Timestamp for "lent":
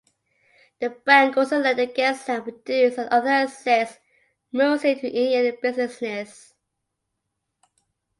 1.59-1.79